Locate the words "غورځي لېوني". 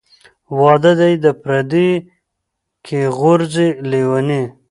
3.17-4.41